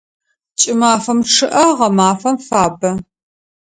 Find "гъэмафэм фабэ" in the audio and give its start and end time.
1.77-2.89